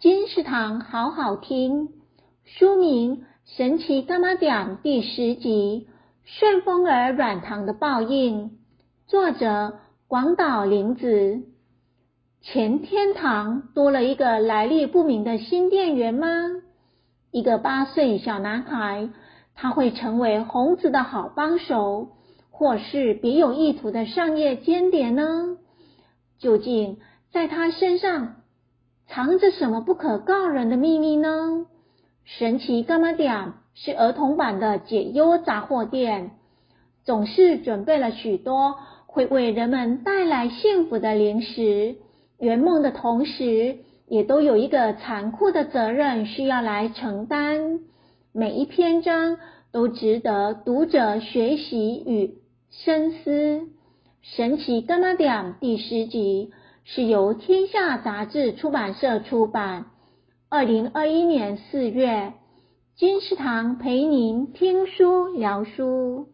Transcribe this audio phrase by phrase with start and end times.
[0.00, 1.88] 金石堂好好听，
[2.44, 3.16] 书名
[3.56, 5.88] 《神奇柑仔店》第十集
[6.24, 8.44] 《顺风耳软糖的报应》，
[9.08, 11.42] 作者广岛铃子。
[12.42, 16.28] 钱天堂多了一个来历不明的新店员吗？
[17.32, 19.10] 一个八岁小男孩，
[19.56, 22.10] 他会成为红子的好帮手，
[22.52, 25.56] 或是别有意图的商业间谍呢？
[26.38, 26.98] 究竟
[27.32, 28.36] 在他身上，
[29.08, 31.66] 藏着什么不可告人的秘密呢？
[32.24, 36.32] 神奇柑仔店是儿童版的解忧杂货店，
[37.04, 38.76] 总是准备了许多
[39.06, 41.96] 会为人们带来幸福的零食。
[42.38, 47.80] 圆梦的同时，也都有一个残酷的责任需要来承担。
[48.32, 49.38] 每一篇章
[49.72, 52.34] 都值得读者学习与
[52.70, 53.68] 深思。
[54.20, 56.52] 神奇柑仔店第十集。
[56.90, 59.90] 是由天下杂志出版社出版，
[60.48, 62.32] 二零二一年四月，
[62.96, 66.28] 金石堂陪您听书聊书。